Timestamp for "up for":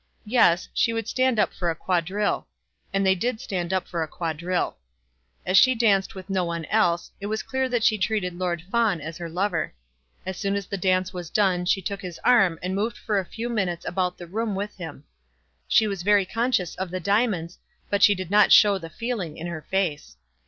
1.37-1.69, 3.71-4.01